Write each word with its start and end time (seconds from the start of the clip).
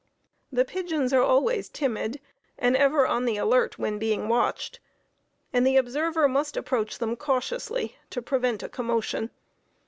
The 0.51 0.65
pigeons 0.65 1.13
are 1.13 1.21
always 1.21 1.69
timid, 1.69 2.19
and 2.57 2.75
ever 2.75 3.05
on 3.05 3.25
the 3.25 3.37
alert 3.37 3.77
when 3.77 3.99
being 3.99 4.27
watched, 4.27 4.79
and 5.53 5.63
the 5.63 5.77
observer 5.77 6.27
must 6.27 6.57
approach 6.57 6.97
them 6.97 7.15
cautiously 7.15 7.97
to 8.09 8.19
prevent 8.19 8.63
a 8.63 8.67
commotion. 8.69 9.29